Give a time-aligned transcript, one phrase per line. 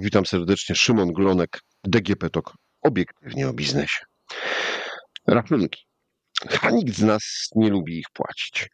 [0.00, 0.74] Witam serdecznie.
[0.74, 4.04] Szymon Glonek, DGP TOK, obiektywnie o biznesie.
[5.26, 5.80] Rachunki.
[6.62, 8.68] A nikt z nas nie lubi ich płacić.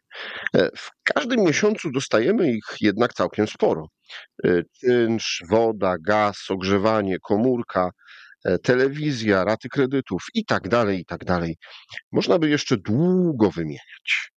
[0.55, 3.87] E, w każdym miesiącu dostajemy ich jednak całkiem sporo.
[4.43, 7.89] E, czynsz, woda, gaz, ogrzewanie, komórka,
[8.45, 11.57] e, telewizja, raty kredytów i tak dalej, i tak dalej.
[12.11, 14.31] Można by jeszcze długo wymieniać.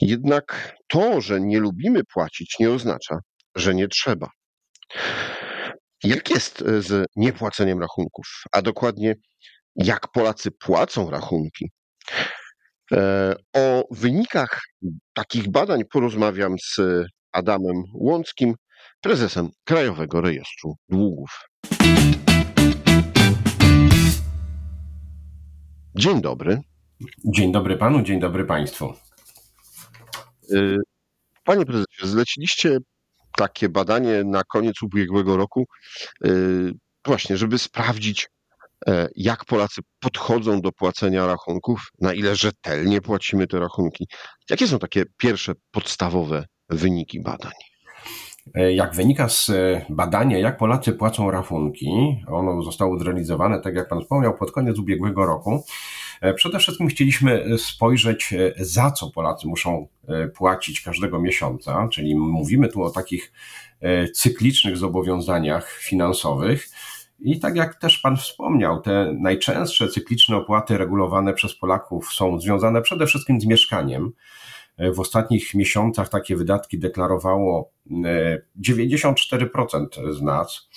[0.00, 3.18] Jednak to, że nie lubimy płacić, nie oznacza,
[3.54, 4.28] że nie trzeba.
[6.04, 9.14] Jak jest e, z niepłaceniem rachunków, a dokładnie
[9.76, 11.70] jak Polacy płacą rachunki?
[12.92, 14.60] E, o wynikach
[15.12, 16.80] takich badań porozmawiam z
[17.32, 18.54] Adamem Łąckim,
[19.00, 21.30] prezesem Krajowego Rejestru Długów.
[25.94, 26.60] Dzień dobry.
[27.24, 28.94] Dzień dobry panu, dzień dobry państwu.
[30.54, 30.76] E,
[31.44, 32.78] panie prezesie, zleciliście
[33.36, 35.66] takie badanie na koniec ubiegłego roku,
[36.26, 36.72] y,
[37.04, 38.28] właśnie, żeby sprawdzić,
[38.88, 44.06] e, jak Polacy podchodzą do płacenia rachunków, na ile rzetelnie płacimy te rachunki.
[44.50, 47.52] Jakie są takie pierwsze podstawowe wyniki badań?
[48.54, 51.88] E, jak wynika z e, badania, jak Polacy płacą rachunki,
[52.26, 55.64] ono zostało zrealizowane, tak jak Pan wspomniał, pod koniec ubiegłego roku.
[56.20, 59.88] E, przede wszystkim chcieliśmy spojrzeć, za co Polacy muszą
[60.36, 63.32] płacić każdego miesiąca, czyli mówimy tu o takich
[64.14, 66.68] cyklicznych zobowiązaniach finansowych.
[67.20, 72.82] I tak jak też Pan wspomniał, te najczęstsze cykliczne opłaty regulowane przez Polaków są związane
[72.82, 74.12] przede wszystkim z mieszkaniem.
[74.78, 77.70] W ostatnich miesiącach takie wydatki deklarowało
[78.60, 80.68] 94% e, z nas.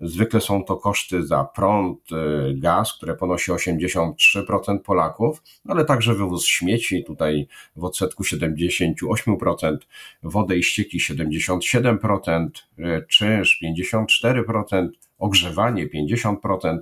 [0.00, 6.46] Zwykle są to koszty za prąd, e, gaz, które ponosi 83% Polaków, ale także wywóz
[6.46, 9.76] śmieci, tutaj w odsetku 78%,
[10.22, 16.78] wodę i ścieki 77%, e, czynsz 54%, ogrzewanie 50%.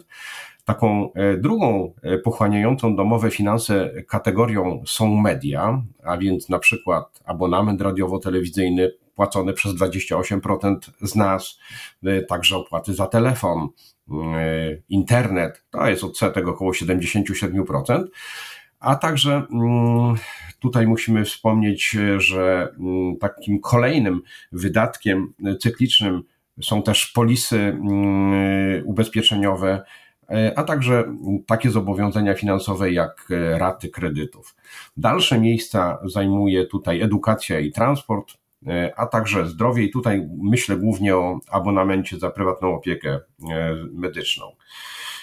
[0.64, 7.80] Taką e, drugą e, pochłaniającą domowe finanse kategorią są media, a więc na przykład abonament
[7.80, 11.58] radiowo-telewizyjny płacony przez 28% z nas,
[12.04, 13.68] e, także opłaty za telefon,
[14.88, 18.04] internet, to jest odsetek około 77%.
[18.80, 20.14] A także mm,
[20.60, 24.22] tutaj musimy wspomnieć, że mm, takim kolejnym
[24.52, 26.22] wydatkiem cyklicznym
[26.62, 29.82] są też polisy mm, ubezpieczeniowe
[30.56, 31.04] a także
[31.46, 34.56] takie zobowiązania finansowe jak e, raty kredytów.
[34.96, 38.32] Dalsze miejsca zajmuje tutaj edukacja i transport,
[38.66, 43.20] e, a także zdrowie i tutaj myślę głównie o abonamencie za prywatną opiekę
[43.92, 44.46] medyczną.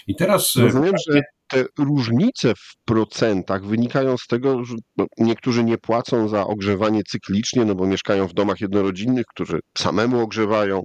[0.08, 0.56] I teraz.
[0.56, 4.76] Rozumiem, że te różnice w procentach wynikają z tego, że
[5.18, 10.84] niektórzy nie płacą za ogrzewanie cyklicznie, no bo mieszkają w domach jednorodzinnych, którzy samemu ogrzewają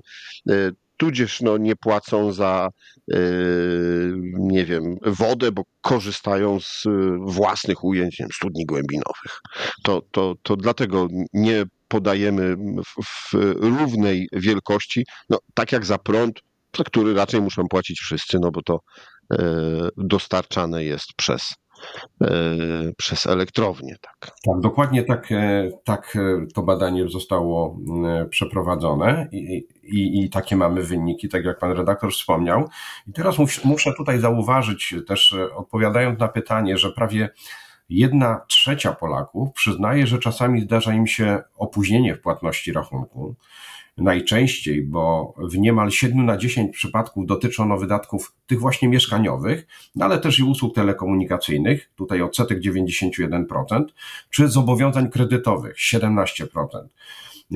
[0.96, 2.68] tudzież no, nie płacą za,
[3.08, 9.40] yy, nie wiem, wodę, bo korzystają z yy, własnych ujęć, wiem, studni głębinowych.
[9.82, 16.40] To, to, to dlatego nie podajemy w, w równej wielkości, no, tak jak za prąd,
[16.76, 18.80] za który raczej muszą płacić wszyscy, no bo to
[19.30, 21.63] yy, dostarczane jest przez E,
[22.96, 23.96] przez elektrownię.
[24.00, 27.78] Tak, tak dokładnie tak, e, tak e, to badanie zostało
[28.30, 32.68] przeprowadzone i, i, i takie mamy wyniki, tak jak pan redaktor wspomniał.
[33.06, 37.28] I teraz muszę tutaj zauważyć, też odpowiadając na pytanie, że prawie
[37.88, 43.36] jedna trzecia Polaków przyznaje, że czasami zdarza im się opóźnienie w płatności rachunku
[43.96, 50.18] najczęściej, bo w niemal 7 na 10 przypadków dotyczy wydatków tych właśnie mieszkaniowych, no ale
[50.18, 53.84] też i usług telekomunikacyjnych, tutaj odsetek 91%,
[54.30, 56.46] czy zobowiązań kredytowych 17%.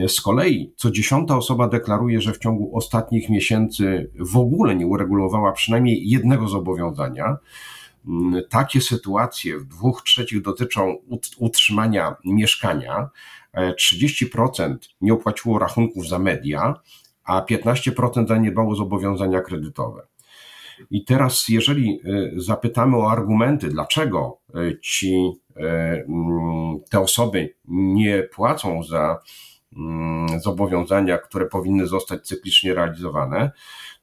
[0.09, 5.53] Z kolei co dziesiąta osoba deklaruje, że w ciągu ostatnich miesięcy w ogóle nie uregulowała
[5.53, 7.37] przynajmniej jednego zobowiązania.
[8.51, 10.97] Takie sytuacje w dwóch trzecich dotyczą
[11.39, 13.11] utrzymania mieszkania,
[13.57, 16.75] 30% nie opłaciło rachunków za media,
[17.25, 20.07] a 15% zaniedbało zobowiązania kredytowe.
[20.91, 28.83] I teraz, jeżeli y, zapytamy o argumenty, dlaczego y, ci, mm, te osoby nie płacą
[28.83, 29.21] za
[29.77, 33.51] mm, zobowiązania, które powinny zostać cyklicznie realizowane,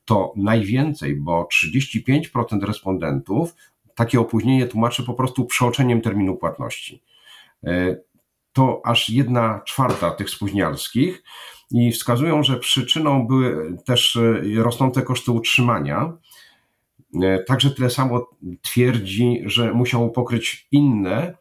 [0.06, 3.56] to najwięcej, bo 35% respondentów
[3.96, 7.04] takie opóźnienie tłumaczy po prostu przeoczeniem terminu płatności
[8.56, 11.24] to aż jedna czwarta tych spóźnialskich
[11.72, 16.18] i wskazują, że przyczyną były też e, rosnące koszty utrzymania.
[17.24, 18.28] E, także tyle samo
[18.62, 21.38] twierdzi, że musiało pokryć inne,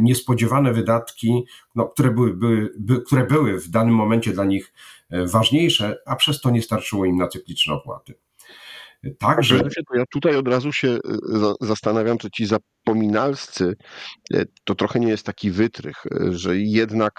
[0.00, 1.44] niespodziewane wydatki,
[1.74, 4.72] no, które, były, były, by, które były w danym momencie dla nich
[5.10, 8.14] ważniejsze, a przez to nie starczyło im na cykliczne opłaty.
[9.18, 9.62] Także.
[9.94, 10.98] Ja tutaj od razu się
[11.60, 13.74] zastanawiam, czy ci zapominalscy
[14.64, 15.96] to trochę nie jest taki wytrych,
[16.30, 17.12] że jednak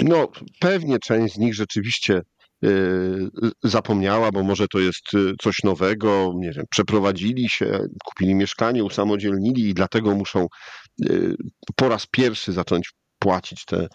[0.00, 0.28] no,
[0.60, 2.22] pewnie część z nich rzeczywiście
[2.64, 3.28] y,
[3.62, 9.68] zapomniała, bo może to jest y, coś nowego, nie wiem, przeprowadzili się, kupili mieszkanie, usamodzielnili
[9.68, 10.46] i dlatego muszą
[11.04, 11.34] y,
[11.76, 12.90] po raz pierwszy zacząć
[13.20, 13.88] płacić te,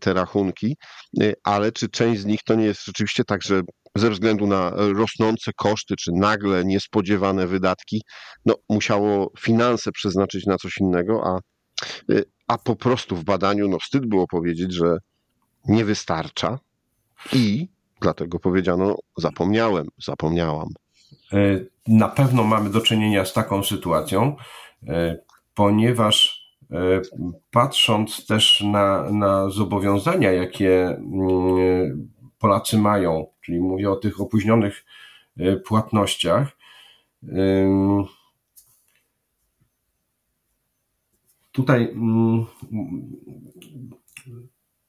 [0.00, 0.76] te rachunki,
[1.44, 3.60] ale czy część z nich to nie jest rzeczywiście tak, że
[3.94, 8.02] ze względu na rosnące koszty, czy nagle niespodziewane wydatki,
[8.46, 11.38] no, musiało finanse przeznaczyć na coś innego, a,
[12.48, 14.96] a po prostu w badaniu no, wstyd było powiedzieć, że
[15.68, 16.58] nie wystarcza
[17.32, 17.68] i
[18.00, 20.68] dlatego powiedziano zapomniałem, zapomniałam.
[21.32, 21.38] E,
[21.86, 24.36] na pewno mamy do czynienia z taką sytuacją,
[24.88, 25.18] e,
[25.54, 26.35] ponieważ e,
[27.50, 32.08] patrząc też na, na zobowiązania, jakie mm,
[32.38, 34.84] Polacy mają, czyli mówię o tych opóźnionych
[35.64, 36.56] płatnościach,
[41.52, 42.46] tutaj mm,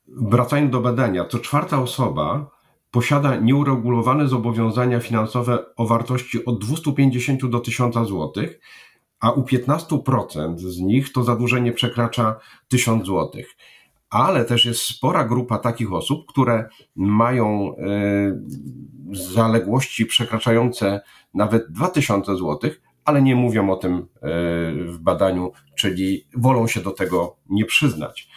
[0.08, 2.50] Wracając do badania, co czwarta osoba
[2.92, 8.32] posiada nieuregulowane zobowiązania finansowe o wartości od 250 do 1000 zł,
[9.20, 13.32] a u 15% z nich to zadłużenie przekracza 1000 zł.
[14.10, 21.02] Ale też jest spora grupa takich osób, które mają y, zaległości przekraczające
[21.34, 22.72] nawet 2000 zł,
[23.06, 24.06] ale nie mówią o tym y,
[24.86, 28.30] w badaniu, czyli wolą się do tego nie przyznać.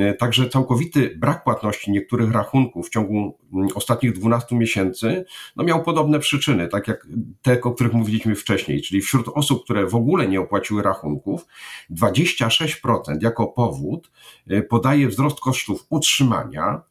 [0.00, 5.24] E, także całkowity brak płatności niektórych rachunków w ciągu mm, ostatnich 12 miesięcy
[5.56, 7.06] no miał podobne przyczyny, tak jak
[7.42, 11.46] te, o których mówiliśmy wcześniej, czyli wśród osób, które w ogóle nie opłaciły rachunków,
[11.90, 14.10] 26% jako powód
[14.50, 16.82] e, podaje wzrost kosztów utrzymania,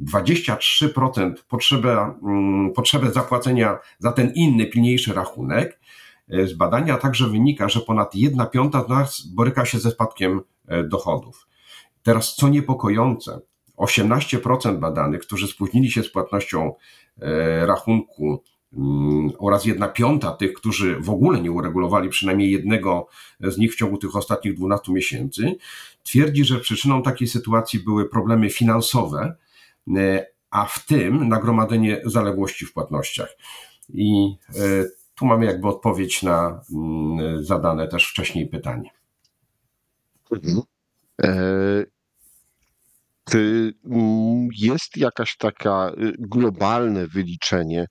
[0.00, 5.80] 23% potrzebę, mm, potrzebę zapłacenia za ten inny, pilniejszy rachunek.
[6.30, 10.40] E, z badania także wynika, że ponad 1 piąta z nas boryka się ze spadkiem
[10.88, 11.46] dochodów.
[12.04, 13.40] Teraz, co niepokojące,
[13.76, 16.74] 18% badanych, którzy spóźnili się z płatnością
[17.20, 18.42] e, rachunku
[18.72, 23.06] mm, oraz jedna piąta tych, którzy w ogóle nie uregulowali przynajmniej jednego
[23.40, 25.54] z nich w ciągu tych ostatnich 12 miesięcy,
[26.02, 29.36] twierdzi, że przyczyną takiej sytuacji były problemy finansowe,
[29.96, 33.36] e, a w tym nagromadzenie zaległości w płatnościach.
[33.94, 34.84] I e,
[35.14, 38.90] tu mamy jakby odpowiedź na mm, zadane też wcześniej pytanie.
[40.32, 40.62] Mhm.
[43.34, 47.86] Mm, jest jakaś taka y, globalne wyliczenie,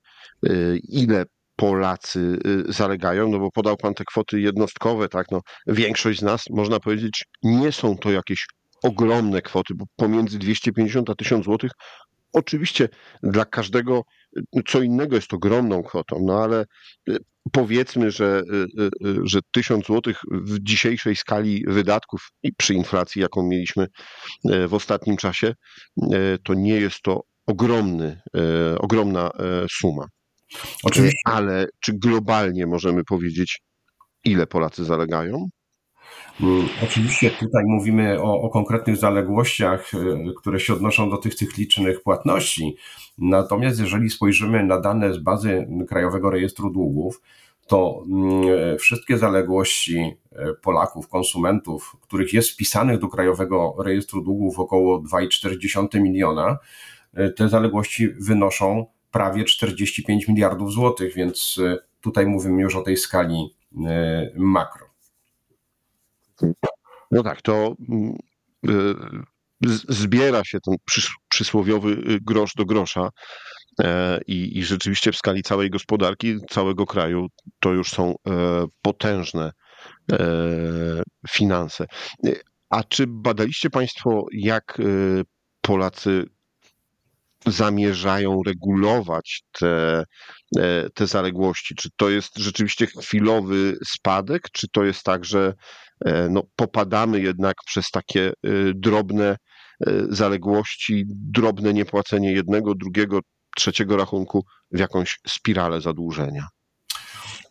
[0.47, 1.25] y, ile
[1.56, 2.39] Polacy
[2.69, 6.80] y, zalegają, no bo podał pan te kwoty jednostkowe, tak, no większość z nas, można
[6.80, 8.45] powiedzieć, nie są to jakieś
[8.83, 11.71] ogromne kwoty, bo pomiędzy 250 a 1000 złotych
[12.33, 12.89] Oczywiście
[13.24, 14.01] dla każdego
[14.68, 16.65] co innego jest ogromną kwotą, no ale
[17.51, 18.41] powiedzmy, że,
[18.80, 23.88] y, y, że 1000 zł w dzisiejszej skali wydatków i przy inflacji, jaką mieliśmy
[24.51, 29.31] e, w ostatnim czasie, e, to nie jest to ogromny, e, ogromna
[29.71, 30.06] suma.
[30.83, 31.21] Oczywiście.
[31.25, 33.62] Ale czy globalnie możemy powiedzieć,
[34.24, 35.47] ile Polacy zalegają?
[36.41, 39.91] Mm, oczywiście tutaj mówimy o, o, konkretnych zaległościach,
[40.38, 42.75] które się odnoszą do tych cyklicznych płatności.
[43.17, 47.21] Natomiast jeżeli spojrzymy na dane z bazy Krajowego Rejestru Długów,
[47.67, 55.01] to mm, wszystkie zaległości e, Polaków, konsumentów, których jest wpisanych do Krajowego Rejestru Długów około
[55.01, 56.57] 2,4 miliona,
[57.36, 61.60] te zaległości wynoszą prawie 45 miliardów złotych, więc
[62.01, 63.55] tutaj mówimy już o tej skali
[64.36, 64.83] makro.
[67.12, 68.15] No tak, to mm,
[69.89, 70.75] zbiera się ten
[71.29, 73.09] przysłowiowy grosz do grosza.
[73.81, 77.27] E, I, I rzeczywiście w skali całej gospodarki, całego kraju
[77.59, 79.51] to już są e, potężne
[80.12, 80.17] e,
[81.29, 81.85] finanse.
[82.69, 84.81] A czy badaliście Państwo, jak
[85.62, 86.25] Polacy
[87.45, 90.03] zamierzają regulować te,
[90.93, 91.75] te zaległości?
[91.75, 95.53] Czy to jest rzeczywiście chwilowy spadek, czy to jest tak, że
[96.29, 98.31] no, popadamy jednak przez takie
[98.75, 99.38] drobne
[100.09, 103.19] zaległości, drobne niepłacenie jednego, drugiego,
[103.55, 106.47] trzeciego rachunku w jakąś spiralę zadłużenia.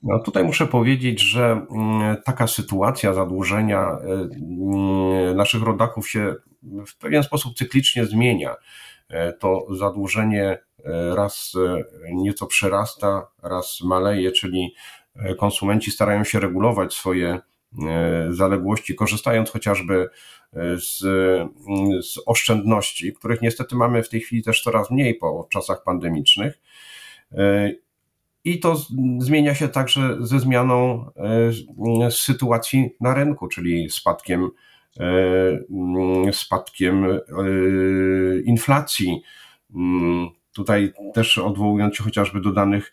[0.03, 6.35] No tutaj muszę powiedzieć, że mm, taka sytuacja zadłużenia mm, naszych rodaków się
[6.87, 8.55] w pewien sposób cyklicznie zmienia.
[9.13, 11.83] E, to zadłużenie e, raz e,
[12.15, 14.75] nieco przerasta, raz maleje, czyli
[15.39, 17.41] konsumenci starają się regulować swoje
[18.31, 20.09] zaległości, korzystając chociażby
[20.77, 20.99] z,
[22.07, 26.61] z oszczędności, których niestety mamy w tej chwili też coraz mniej po czasach pandemicznych.
[28.45, 28.77] I to
[29.19, 31.11] zmienia się także ze zmianą
[32.11, 34.51] sytuacji na rynku, czyli spadkiem,
[36.33, 37.07] spadkiem
[38.45, 39.23] inflacji.
[40.55, 42.93] Tutaj też odwołując się chociażby do danych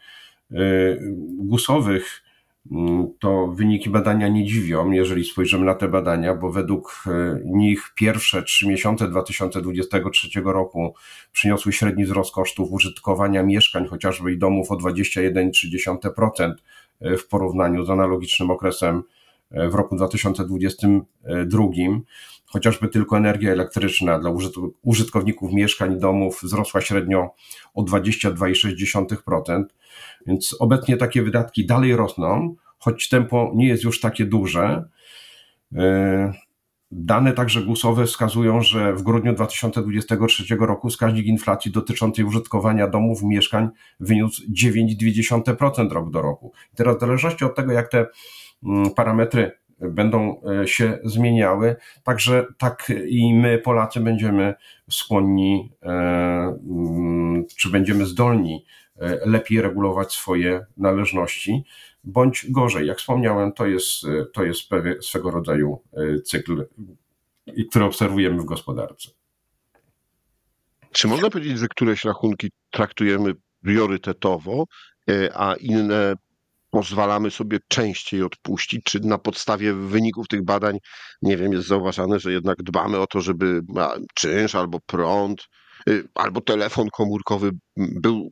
[1.38, 2.24] gusowych,
[2.72, 7.92] Mm, to wyniki badania nie dziwią, jeżeli spojrzymy na te badania, bo według e, nich
[7.96, 10.94] pierwsze trzy miesiące 2023 roku
[11.32, 16.54] przyniosły średni wzrost kosztów użytkowania mieszkań, chociażby i domów o 21,3%
[17.02, 19.02] e, w porównaniu z analogicznym okresem e,
[19.52, 21.64] w roku 2022.
[22.46, 24.32] Chociażby tylko energia elektryczna dla
[24.82, 27.34] użytkowników mieszkań domów wzrosła średnio
[27.74, 29.64] o 22,6%.
[30.28, 34.90] Więc obecnie takie wydatki dalej rosną, choć tempo nie jest już takie duże.
[35.76, 36.34] E,
[36.92, 43.70] dane także głosowe wskazują, że w grudniu 2023 roku wskaźnik inflacji dotyczącej użytkowania domów, mieszkań
[44.00, 46.52] wyniósł 9,2% rok do roku.
[46.74, 48.06] I teraz w zależności od tego, jak te
[48.96, 54.54] parametry będą e, się zmieniały, także tak i my, Polacy, będziemy
[54.90, 58.66] skłonni, e, mm, czy będziemy zdolni
[59.00, 61.64] E, lepiej regulować swoje należności,
[62.04, 62.88] bądź gorzej.
[62.88, 64.62] Jak wspomniałem, to jest, to jest
[65.02, 65.82] swego rodzaju
[66.26, 66.66] cykl,
[67.70, 69.10] który obserwujemy w gospodarce.
[70.92, 74.64] Czy można powiedzieć, że któreś rachunki traktujemy priorytetowo,
[75.34, 76.14] a inne
[76.72, 78.84] pozwalamy sobie częściej odpuścić?
[78.84, 80.78] Czy na podstawie wyników tych badań,
[81.22, 83.62] nie wiem, jest zauważane, że jednak dbamy o to, żeby
[84.16, 85.48] czynsz albo prąd,
[86.16, 88.32] albo telefon komórkowy był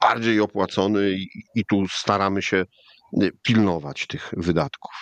[0.00, 1.10] bardziej opłacony
[1.54, 2.64] i, tu staramy się
[3.22, 4.92] y, pilnować tych wydatków.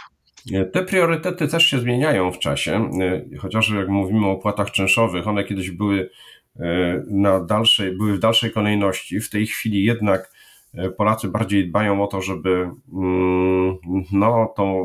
[0.72, 2.90] Te priorytety też się zmieniają w czasie,
[3.32, 6.10] y, chociażby jak mówimy o opłatach czynszowych, one kiedyś były y,
[7.10, 9.20] na dalszej, były w dalszej kolejności.
[9.20, 10.32] W tej chwili jednak
[10.96, 13.78] Polacy bardziej dbają o to, żeby mm,
[14.12, 14.84] no, to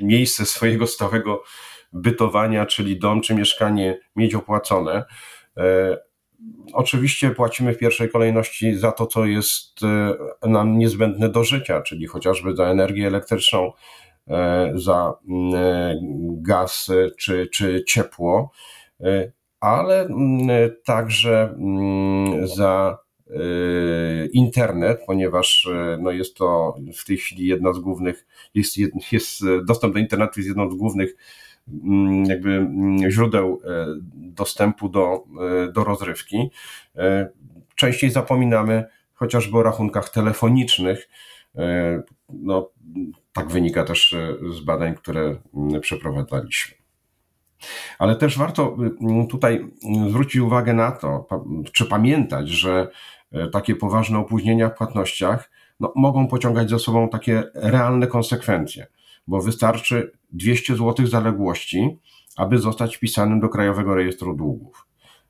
[0.00, 1.42] miejsce swojego stałego
[1.92, 5.04] bytowania, czyli dom czy mieszkanie, mieć opłacone.
[6.72, 9.80] Oczywiście płacimy w pierwszej kolejności za to, co jest
[10.42, 13.72] e, nam niezbędne do życia, czyli chociażby za energię elektryczną,
[14.28, 15.94] e, za mm, e,
[16.42, 18.50] gaz czy, czy ciepło,
[19.60, 20.48] ale mm,
[20.84, 21.54] także
[22.56, 22.98] za
[24.32, 28.76] internet, ponieważ no jest to w tej chwili jedna z głównych, jest,
[29.12, 31.14] jest dostęp do internetu jest jedną z głównych
[31.68, 35.24] Mm, jakby mm, źródeł e, dostępu do,
[35.68, 36.50] e, do rozrywki.
[36.96, 37.28] E,
[37.74, 38.84] częściej zapominamy
[39.14, 41.08] chociażby o rachunkach telefonicznych.
[42.28, 42.70] No,
[43.32, 44.16] tak wynika też
[44.52, 46.76] z badań, które mm, przeprowadzaliśmy.
[47.98, 48.76] Ale też warto
[49.30, 49.66] tutaj
[50.08, 51.26] zwrócić uwagę na to,
[51.72, 52.88] czy pamiętać, że
[53.52, 58.86] takie poważne opóźnienia w płatnościach no, mogą pociągać za sobą takie realne konsekwencje
[59.26, 61.98] bo wystarczy 200 zł zaległości,
[62.36, 64.86] aby zostać wpisanym do Krajowego Rejestru Długów.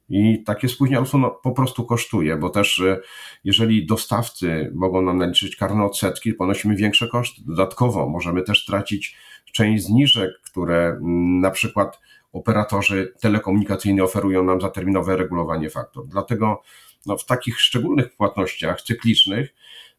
[0.08, 3.00] I takie spóźnialstwo no, po prostu kosztuje, bo też e,
[3.44, 7.42] jeżeli dostawcy mogą nam naliczyć karne odsetki, ponosimy większe koszty.
[7.46, 9.16] Dodatkowo możemy też stracić
[9.52, 12.00] część zniżek, które mm, na przykład
[12.32, 16.06] operatorzy telekomunikacyjni oferują nam za terminowe regulowanie faktur.
[16.08, 16.62] Dlatego
[17.06, 19.54] no, w takich szczególnych płatnościach cyklicznych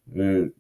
[0.08, 0.52] y,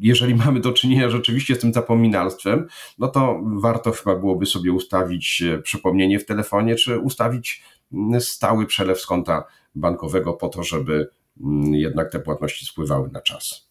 [0.00, 2.66] jeżeli mamy do czynienia rzeczywiście z tym zapominalstwem,
[2.98, 8.66] no to warto chyba byłoby sobie ustawić e, przypomnienie w telefonie, czy ustawić mm, stały
[8.66, 11.10] przelew z konta bankowego po to, żeby
[11.40, 13.70] mm, jednak te płatności spływały na czas.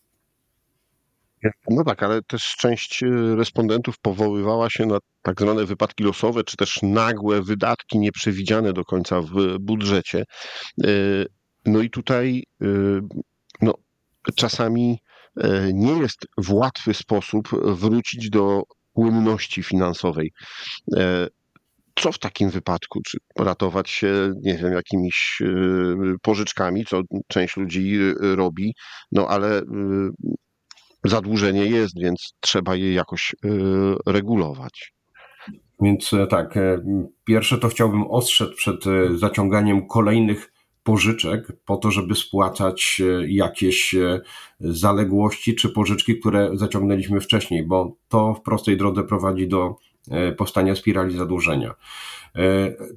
[1.70, 6.58] No tak, ale też część e, respondentów powoływała się na tak zwane wypadki losowe, czy
[6.58, 10.24] też nagłe wydatki nieprzewidziane do końca w budżecie.
[11.68, 12.44] E, no i tutaj
[13.62, 13.74] no,
[14.36, 15.00] czasami
[15.38, 20.32] E, nie jest w łatwy sposób wrócić do płynności finansowej.
[20.98, 21.28] E,
[21.96, 23.02] co w takim wypadku?
[23.06, 25.48] Czy ratować się, nie wiem, jakimiś e,
[26.22, 28.74] pożyczkami, co część ludzi robi,
[29.12, 29.62] no ale
[31.04, 33.36] zadłużenie jest, więc trzeba je jakoś
[34.06, 34.94] regulować.
[35.82, 36.54] Więc tak,
[37.26, 38.84] pierwsze to chciałbym ostrzec przed
[39.16, 40.53] zaciąganiem kolejnych
[40.84, 44.22] pożyczek po to, żeby spłacać e, jakieś e,
[44.60, 49.76] zaległości czy pożyczki, które zaciągnęliśmy wcześniej, bo to w prostej drodze prowadzi do
[50.12, 51.74] e, powstania spirali zadłużenia.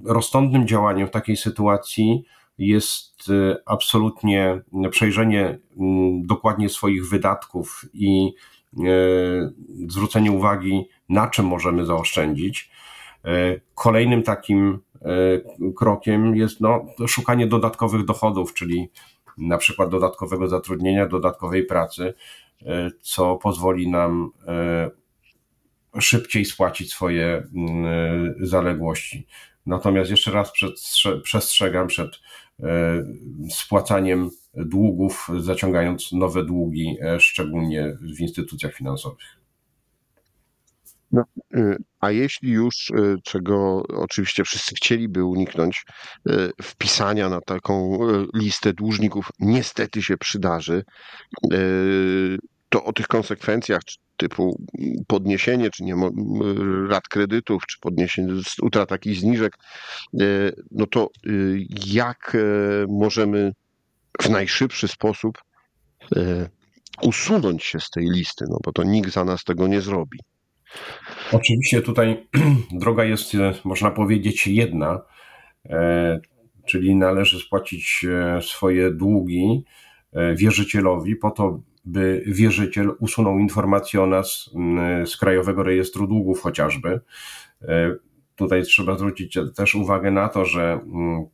[0.05, 2.25] Rozsądnym działaniem w takiej sytuacji
[2.59, 3.28] jest
[3.66, 5.59] absolutnie przejrzenie
[6.23, 8.33] dokładnie swoich wydatków i
[9.88, 12.71] zwrócenie uwagi, na czym możemy zaoszczędzić.
[13.75, 14.78] Kolejnym takim
[15.76, 18.90] krokiem jest no, szukanie dodatkowych dochodów, czyli
[19.38, 22.14] na przykład dodatkowego zatrudnienia, dodatkowej pracy,
[23.00, 24.30] co pozwoli nam
[26.00, 29.26] szybciej spłacić swoje mm, zaległości.
[29.66, 30.52] Natomiast jeszcze raz
[31.22, 32.20] przestrzegam przed
[32.60, 33.04] e,
[33.50, 39.36] spłacaniem długów, zaciągając nowe długi, e, szczególnie w instytucjach finansowych.
[41.12, 45.84] No, y, a jeśli już, y, czego oczywiście wszyscy chcieliby uniknąć,
[46.30, 47.98] y, wpisania na taką
[48.34, 50.84] listę dłużników niestety się przydarzy,
[52.68, 53.80] to o tych konsekwencjach
[54.16, 54.62] typu
[55.06, 55.94] podniesienie czy nie
[56.88, 58.32] rat kredytów, czy podniesienie,
[58.62, 59.56] utrata jakichś zniżek,
[60.70, 61.08] no to
[61.86, 62.36] jak
[62.88, 63.52] możemy
[64.22, 65.38] w najszybszy sposób
[67.02, 70.18] usunąć się z tej listy, no bo to nikt za nas tego nie zrobi.
[71.32, 72.26] Oczywiście tutaj
[72.73, 73.32] droga jest,
[73.64, 75.02] można powiedzieć, jedna,
[76.66, 78.06] czyli należy spłacić
[78.40, 79.64] swoje długi
[80.37, 84.50] wierzycielowi po to, by wierzyciel usunął informację o nas
[85.06, 87.00] z Krajowego Rejestru Długów chociażby.
[87.62, 87.96] E,
[88.37, 90.80] tutaj trzeba zwrócić też uwagę na to, że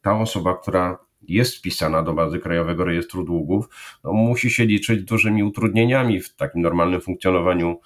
[0.03, 0.99] ta osoba, która
[1.29, 3.69] jest wpisana do bazy Krajowego Rejestru Długów,
[4.05, 7.77] no, musi się liczyć dużymi utrudnieniami w takim normalnym funkcjonowaniu e,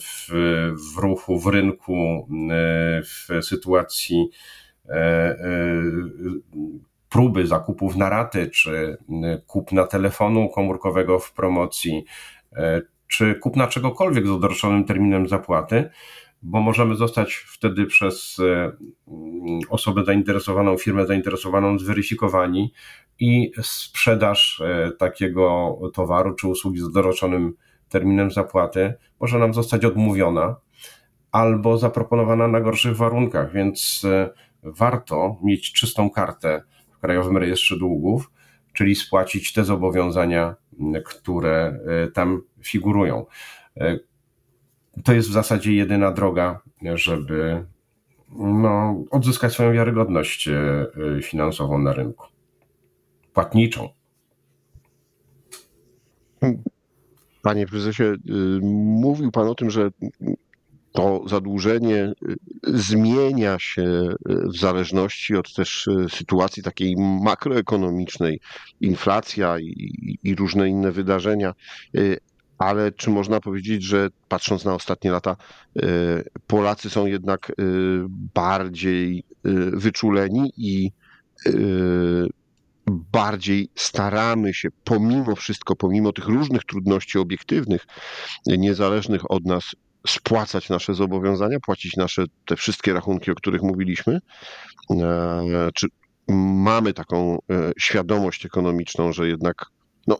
[0.00, 0.28] w,
[0.94, 4.30] w ruchu, w rynku, e, w sytuacji
[7.08, 8.96] próby zakupów na raty, czy
[9.46, 12.04] kupna telefonu komórkowego w promocji,
[12.56, 15.90] e, czy kupna czegokolwiek z odroczonym terminem zapłaty,
[16.42, 18.72] bo możemy zostać wtedy przez e,
[19.68, 22.72] osobę zainteresowaną, firmę zainteresowaną zweryfikowani
[23.18, 27.54] i sprzedaż e, takiego towaru czy usługi z odroczonym
[27.88, 30.56] terminem zapłaty może nam zostać odmówiona
[31.32, 34.06] albo zaproponowana na gorszych warunkach, więc
[34.62, 36.62] warto mieć czystą kartę
[36.92, 38.30] w Krajowym Rejestrze Długów,
[38.72, 40.54] czyli spłacić te zobowiązania,
[41.04, 43.26] które e, tam figurują.
[43.76, 43.98] E,
[45.04, 46.60] to jest w zasadzie jedyna droga,
[46.94, 47.66] żeby
[48.38, 50.86] no, odzyskać swoją wiarygodność e,
[51.22, 52.26] finansową na rynku,
[53.34, 53.88] płatniczą.
[57.46, 58.16] Panie prezesie, y,
[59.00, 59.90] mówił Pan o tym, że
[60.92, 64.16] to zadłużenie y, zmienia się y,
[64.48, 68.40] w zależności od też sytuacji takiej makroekonomicznej,
[68.80, 71.54] inflacja i, i różne inne wydarzenia.
[72.58, 75.36] Ale czy można powiedzieć, że patrząc na ostatnie lata,
[76.46, 77.52] Polacy są jednak
[78.34, 79.24] bardziej
[79.72, 80.90] wyczuleni i
[82.86, 87.86] bardziej staramy się, pomimo wszystko, pomimo tych różnych trudności obiektywnych,
[88.46, 89.64] niezależnych od nas,
[90.06, 94.20] spłacać nasze zobowiązania, płacić nasze te wszystkie rachunki, o których mówiliśmy?
[94.90, 95.86] E, czy
[96.28, 99.66] mamy taką e, świadomość ekonomiczną, że jednak
[100.06, 100.18] no,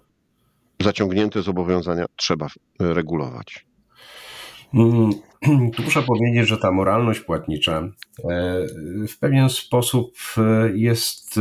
[0.82, 2.46] zaciągnięte zobowiązania trzeba
[2.80, 3.66] regulować?
[4.74, 5.10] Mm,
[5.76, 7.92] tu muszę powiedzieć, że ta moralność płatnicza e,
[9.08, 10.16] w pewien sposób
[10.74, 11.40] jest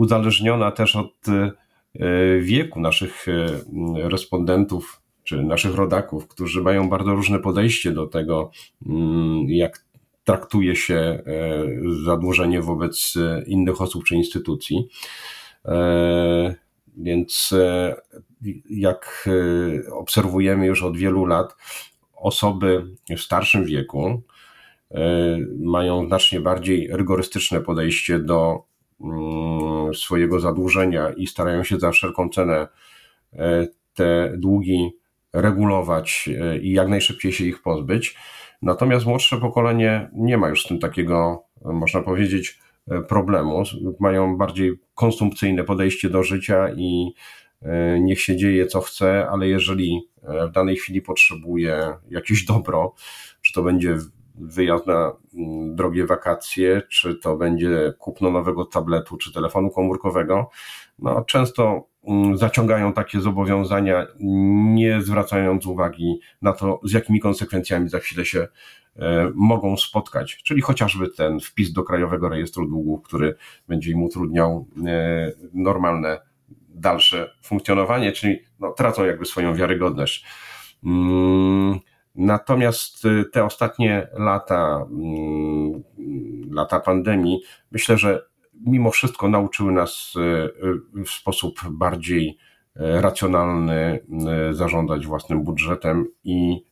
[0.00, 1.14] uzależniona też od
[2.40, 3.26] wieku naszych
[3.94, 8.50] respondentów czy naszych rodaków, którzy mają bardzo różne podejście do tego,
[8.86, 9.84] mm, jak
[10.24, 11.22] traktuje się e,
[12.04, 14.88] zadłużenie wobec e, innych osób czy instytucji.
[15.64, 16.54] E,
[16.96, 17.54] więc
[18.70, 19.28] jak
[19.92, 21.56] obserwujemy już od wielu lat,
[22.16, 22.86] osoby
[23.16, 24.22] w starszym wieku
[25.58, 28.62] mają znacznie bardziej rygorystyczne podejście do
[29.94, 32.68] swojego zadłużenia i starają się za wszelką cenę
[33.94, 34.90] te długi
[35.32, 38.16] regulować e, i jak najszybciej się ich pozbyć.
[38.62, 42.58] Natomiast młodsze pokolenie nie ma już z tym takiego, e, można powiedzieć,
[42.90, 43.62] e, problemu.
[44.00, 47.14] Mają bardziej konsumpcyjne podejście do życia i
[48.00, 52.94] niech się dzieje co chce, ale jeżeli w danej chwili potrzebuje jakieś dobro,
[53.42, 53.96] czy to będzie
[54.40, 60.50] wyjazd na mm, drogie wakacje, czy to będzie kupno nowego tabletu, czy telefonu komórkowego,
[60.98, 64.06] no często Mm, zaciągają takie zobowiązania,
[64.74, 68.48] nie zwracając uwagi na to, z jakimi konsekwencjami za chwilę się
[68.96, 73.34] e, mogą spotkać, czyli chociażby ten wpis do Krajowego Rejestru Długów, który
[73.68, 76.20] będzie im utrudniał e, normalne
[76.68, 80.24] dalsze funkcjonowanie, czyli no, tracą jakby swoją wiarygodność.
[82.14, 85.82] Natomiast e, te ostatnie lata, mm,
[86.50, 87.40] lata pandemii,
[87.72, 88.22] myślę, że
[88.66, 92.38] mimo wszystko nauczyły nas e, e, w sposób bardziej
[92.76, 94.00] racjonalny,
[94.50, 96.64] zarządzać własnym budżetem i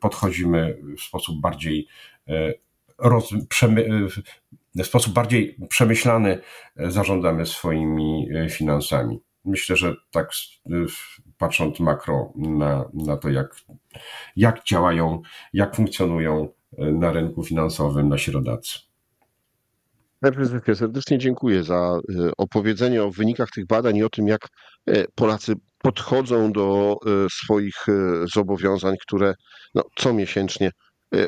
[0.00, 1.86] podchodzimy w sposób bardziej
[2.98, 4.06] roz, przemy,
[4.76, 6.38] w sposób bardziej przemyślany
[6.76, 9.20] zarządzamy swoimi finansami.
[9.44, 10.30] Myślę, że tak
[11.42, 13.56] patrząc makro na, na to, jak,
[14.36, 18.78] jak działają, jak funkcjonują na rynku finansowym nasi rodacy.
[20.20, 24.48] Prezydencie, serdecznie dziękuję za e, opowiedzenie o wynikach tych badań i o tym, jak
[24.86, 27.74] e, Polacy podchodzą do e, swoich
[28.34, 29.34] zobowiązań, które
[29.74, 30.70] no, comiesięcznie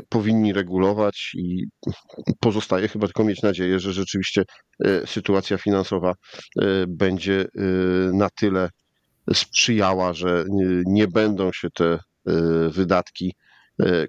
[0.09, 1.64] powinni regulować i
[2.40, 4.42] pozostaje chyba tylko mieć nadzieję, że rzeczywiście
[5.07, 6.12] sytuacja finansowa
[6.88, 7.44] będzie
[8.12, 8.68] na tyle
[9.32, 10.44] sprzyjała, że
[10.87, 11.98] nie będą się te
[12.70, 13.34] wydatki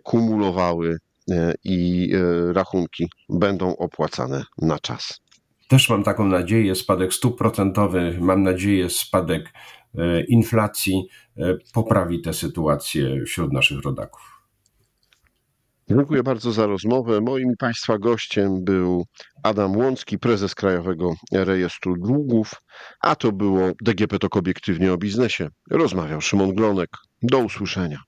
[0.04, 0.97] kumulowały
[1.32, 5.21] E, i e, rachunki będą opłacane na czas.
[5.67, 9.54] Też mam taką nadzieję, spadek stóp procentowych, mam nadzieję, spadek
[9.97, 11.08] e, inflacji
[11.73, 14.35] poprawi tę sytuację wśród naszych rodaków.
[15.89, 17.21] Dziękuję bardzo za rozmowę.
[17.21, 19.06] Moim Państwa gościem był
[19.43, 22.52] Adam Łącki, prezes Krajowego Rejestru Długów,
[23.02, 25.48] a to było DGP Tok Obiektywnie o Biznesie.
[25.71, 26.89] Rozmawiał Szymon Glonek.
[27.21, 28.00] Do usłyszenia.